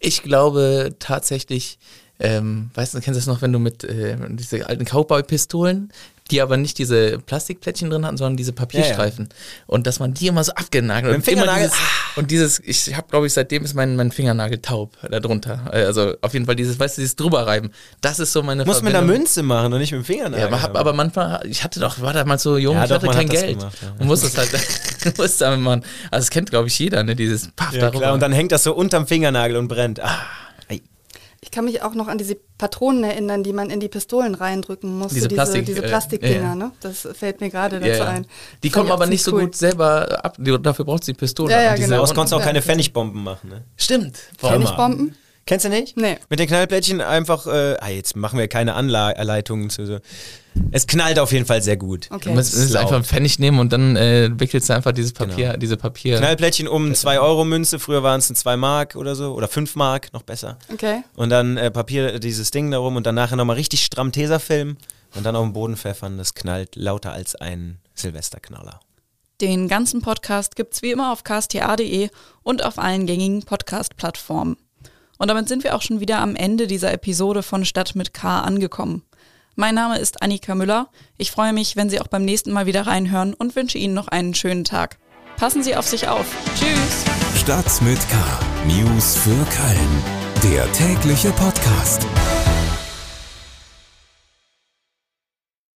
Ich 0.00 0.22
glaube 0.22 0.94
tatsächlich, 0.98 1.78
ähm, 2.20 2.70
weißt 2.74 2.92
du, 2.92 3.00
kennst 3.00 3.16
du 3.16 3.20
das 3.20 3.26
noch, 3.26 3.40
wenn 3.40 3.52
du 3.54 3.58
mit 3.58 3.84
äh, 3.84 4.18
diese 4.30 4.66
alten 4.66 4.84
Cowboy-Pistolen, 4.84 5.92
die 6.30 6.40
aber 6.40 6.56
nicht 6.56 6.78
diese 6.78 7.18
Plastikplättchen 7.18 7.90
drin 7.90 8.04
hatten, 8.04 8.16
sondern 8.16 8.36
diese 8.36 8.52
Papierstreifen. 8.52 9.28
Ja, 9.30 9.34
ja. 9.34 9.64
Und 9.66 9.86
dass 9.86 9.98
man 9.98 10.14
die 10.14 10.26
immer 10.26 10.44
so 10.44 10.52
abgenagelt 10.52 11.14
und 11.14 11.28
immer 11.28 11.54
dieses, 11.54 11.72
ah. 11.72 11.76
und 12.16 12.30
dieses, 12.30 12.60
ich 12.60 12.94
habe 12.94 13.08
glaube 13.08 13.26
ich 13.26 13.32
seitdem 13.32 13.64
ist 13.64 13.74
mein, 13.74 13.96
mein 13.96 14.12
Fingernagel 14.12 14.60
taub 14.60 14.96
darunter. 15.10 15.70
Also 15.70 16.14
auf 16.20 16.34
jeden 16.34 16.46
Fall 16.46 16.56
dieses, 16.56 16.78
weißt 16.78 16.98
du, 16.98 17.00
dieses 17.00 17.16
drüberreiben. 17.16 17.72
Das 18.00 18.18
ist 18.18 18.32
so 18.32 18.42
meine 18.42 18.64
Muss 18.64 18.82
mit 18.82 18.94
einer 18.94 19.06
Münze 19.06 19.42
machen 19.42 19.72
und 19.72 19.78
nicht 19.78 19.92
mit 19.92 20.02
dem 20.02 20.04
Fingernagel. 20.04 20.40
Ja, 20.40 20.46
aber, 20.46 20.62
hab, 20.62 20.76
aber 20.76 20.92
manchmal, 20.92 21.46
ich 21.46 21.64
hatte 21.64 21.80
doch, 21.80 22.00
war 22.00 22.12
da 22.12 22.24
mal 22.24 22.38
so 22.38 22.58
jung, 22.58 22.76
ja, 22.76 22.84
ich 22.84 22.90
hatte 22.90 23.06
kein 23.08 23.28
Geld. 23.28 23.58
Gemacht. 23.58 23.76
Und 23.98 24.06
musste 24.06 24.26
es 24.26 24.36
halt, 24.36 24.50
musste 25.18 25.44
damit 25.44 25.60
machen. 25.60 25.82
Also 26.10 26.24
das 26.24 26.30
kennt 26.30 26.50
glaube 26.50 26.68
ich 26.68 26.78
jeder, 26.78 27.02
ne, 27.02 27.16
dieses 27.16 27.48
Paff 27.56 27.72
ja, 27.72 27.80
darüber. 27.80 28.00
Klar, 28.00 28.14
und 28.14 28.20
dann 28.20 28.32
hängt 28.32 28.52
das 28.52 28.64
so 28.64 28.74
unterm 28.74 29.06
Fingernagel 29.06 29.56
und 29.56 29.68
brennt. 29.68 30.00
Ah. 30.00 30.18
Ich 31.40 31.52
kann 31.52 31.64
mich 31.64 31.82
auch 31.82 31.94
noch 31.94 32.08
an 32.08 32.18
diese 32.18 32.34
Patronen 32.34 33.04
erinnern, 33.04 33.44
die 33.44 33.52
man 33.52 33.70
in 33.70 33.78
die 33.78 33.88
Pistolen 33.88 34.34
reindrücken 34.34 34.98
musste. 34.98 35.14
Diese, 35.14 35.28
Plastik, 35.28 35.66
diese, 35.66 35.80
diese 35.80 35.88
Plastikdinger, 35.88 36.34
äh, 36.34 36.42
ja. 36.42 36.54
ne? 36.56 36.72
Das 36.80 37.08
fällt 37.12 37.40
mir 37.40 37.48
gerade 37.48 37.78
dazu 37.78 38.02
ja, 38.02 38.08
ein. 38.08 38.26
Die 38.62 38.70
kommen 38.70 38.90
aber 38.90 39.06
nicht 39.06 39.22
so 39.22 39.32
cool. 39.32 39.44
gut 39.44 39.54
selber 39.54 40.24
ab. 40.24 40.36
Dafür 40.38 40.84
braucht 40.84 41.04
sie 41.04 41.14
Pistole. 41.14 41.52
Ja, 41.52 41.62
ja, 41.62 41.74
genau. 41.76 41.90
Daraus 41.90 42.12
konntest 42.12 42.32
du 42.32 42.36
auch 42.36 42.42
keine 42.42 42.60
Pfennigbomben 42.60 43.22
machen, 43.22 43.50
ne? 43.50 43.64
Stimmt. 43.76 44.16
Pfennigbomben? 44.38 45.14
Kennst 45.48 45.64
du 45.64 45.70
nicht? 45.70 45.96
Nee. 45.96 46.18
Mit 46.28 46.40
den 46.40 46.46
Knallplättchen 46.46 47.00
einfach, 47.00 47.46
äh, 47.46 47.76
ah, 47.80 47.88
jetzt 47.88 48.16
machen 48.16 48.38
wir 48.38 48.48
keine 48.48 48.74
Anleitungen 48.74 49.70
zu 49.70 49.86
so. 49.86 49.98
Es 50.72 50.86
knallt 50.86 51.18
auf 51.18 51.32
jeden 51.32 51.46
Fall 51.46 51.62
sehr 51.62 51.78
gut. 51.78 52.08
Okay. 52.10 52.28
Du 52.28 52.34
musst 52.34 52.76
einfach 52.76 52.96
einen 52.96 53.04
Pfennig 53.04 53.38
nehmen 53.38 53.58
und 53.58 53.72
dann 53.72 53.96
äh, 53.96 54.28
wickelst 54.38 54.68
du 54.68 54.74
einfach 54.74 54.92
dieses 54.92 55.14
Papier, 55.14 55.46
genau. 55.46 55.56
diese 55.56 55.78
Papier. 55.78 56.18
Knallplättchen 56.18 56.68
um 56.68 56.94
2 56.94 57.18
Euro 57.20 57.46
Münze, 57.46 57.78
früher 57.78 58.02
waren 58.02 58.18
es 58.18 58.28
2 58.28 58.58
Mark 58.58 58.94
oder 58.94 59.14
so, 59.14 59.32
oder 59.32 59.48
5 59.48 59.74
Mark, 59.74 60.12
noch 60.12 60.20
besser. 60.20 60.58
Okay. 60.70 61.02
Und 61.16 61.30
dann 61.30 61.56
äh, 61.56 61.70
Papier, 61.70 62.18
dieses 62.18 62.50
Ding 62.50 62.70
darum 62.70 62.96
und 62.96 63.06
dann 63.06 63.14
nachher 63.14 63.36
nochmal 63.36 63.56
richtig 63.56 63.82
stramm 63.82 64.12
Tesafilm 64.12 64.76
und 65.14 65.24
dann 65.24 65.34
auf 65.34 65.46
den 65.46 65.54
Boden 65.54 65.78
pfeffern, 65.78 66.18
das 66.18 66.34
knallt 66.34 66.76
lauter 66.76 67.12
als 67.12 67.34
ein 67.36 67.78
Silvesterknaller. 67.94 68.80
Den 69.40 69.66
ganzen 69.66 70.02
Podcast 70.02 70.56
gibt's 70.56 70.82
wie 70.82 70.90
immer 70.90 71.10
auf 71.10 71.24
ksta.de 71.24 72.10
und 72.42 72.62
auf 72.62 72.78
allen 72.78 73.06
gängigen 73.06 73.44
Podcast-Plattformen. 73.44 74.58
Und 75.18 75.28
damit 75.28 75.48
sind 75.48 75.64
wir 75.64 75.74
auch 75.74 75.82
schon 75.82 76.00
wieder 76.00 76.20
am 76.20 76.36
Ende 76.36 76.66
dieser 76.66 76.92
Episode 76.92 77.42
von 77.42 77.64
Stadt 77.64 77.94
mit 77.94 78.14
K 78.14 78.40
angekommen. 78.40 79.02
Mein 79.56 79.74
Name 79.74 79.98
ist 79.98 80.22
Annika 80.22 80.54
Müller. 80.54 80.88
Ich 81.16 81.32
freue 81.32 81.52
mich, 81.52 81.74
wenn 81.74 81.90
Sie 81.90 82.00
auch 82.00 82.06
beim 82.06 82.24
nächsten 82.24 82.52
Mal 82.52 82.66
wieder 82.66 82.86
reinhören 82.86 83.34
und 83.34 83.56
wünsche 83.56 83.78
Ihnen 83.78 83.94
noch 83.94 84.06
einen 84.06 84.34
schönen 84.34 84.62
Tag. 84.62 84.98
Passen 85.36 85.62
Sie 85.64 85.74
auf 85.74 85.86
sich 85.86 86.08
auf. 86.08 86.26
Tschüss. 86.56 87.40
Stadt 87.40 87.82
mit 87.82 87.98
K. 88.08 88.16
News 88.66 89.16
für 89.16 89.30
Köln. 89.30 90.52
Der 90.52 90.70
tägliche 90.72 91.30
Podcast. 91.32 92.06